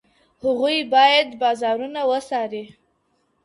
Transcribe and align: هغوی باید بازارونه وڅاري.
هغوی 0.43 0.77
باید 0.93 1.27
بازارونه 1.41 2.01
وڅاري. 2.09 2.63